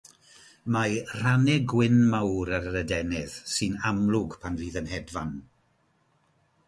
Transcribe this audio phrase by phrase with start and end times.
[0.75, 5.39] Mae rhannau gwyn mawr ar yr adenydd, sy'n amlwg pan fydd yn hedfan.